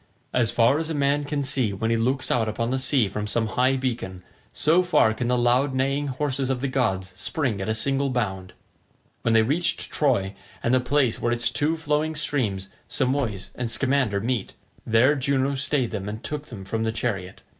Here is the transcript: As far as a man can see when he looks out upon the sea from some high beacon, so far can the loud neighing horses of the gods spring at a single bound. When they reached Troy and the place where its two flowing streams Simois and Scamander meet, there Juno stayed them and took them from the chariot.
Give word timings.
As 0.33 0.49
far 0.49 0.79
as 0.79 0.89
a 0.89 0.95
man 0.95 1.25
can 1.25 1.43
see 1.43 1.73
when 1.73 1.91
he 1.91 1.95
looks 1.95 2.31
out 2.31 2.49
upon 2.49 2.71
the 2.71 2.79
sea 2.79 3.07
from 3.07 3.27
some 3.27 3.49
high 3.49 3.75
beacon, 3.75 4.23
so 4.51 4.81
far 4.81 5.13
can 5.13 5.27
the 5.27 5.37
loud 5.37 5.75
neighing 5.75 6.07
horses 6.07 6.49
of 6.49 6.59
the 6.59 6.67
gods 6.67 7.13
spring 7.15 7.61
at 7.61 7.69
a 7.69 7.75
single 7.75 8.09
bound. 8.09 8.53
When 9.21 9.35
they 9.35 9.43
reached 9.43 9.91
Troy 9.91 10.33
and 10.63 10.73
the 10.73 10.79
place 10.79 11.21
where 11.21 11.31
its 11.31 11.51
two 11.51 11.77
flowing 11.77 12.15
streams 12.15 12.67
Simois 12.89 13.51
and 13.53 13.69
Scamander 13.69 14.19
meet, 14.21 14.55
there 14.87 15.13
Juno 15.13 15.53
stayed 15.53 15.91
them 15.91 16.09
and 16.09 16.23
took 16.23 16.47
them 16.47 16.65
from 16.65 16.81
the 16.81 16.91
chariot. 16.91 17.41